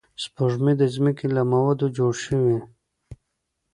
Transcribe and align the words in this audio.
سپوږمۍ 0.23 0.73
د 0.79 0.83
ځمکې 0.95 1.25
له 1.35 1.41
موادو 1.51 1.87
جوړه 1.97 2.17
شوې 2.23 2.57